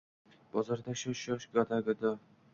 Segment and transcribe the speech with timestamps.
[0.55, 2.17] Bozorda shoh-shoh, gado-gado.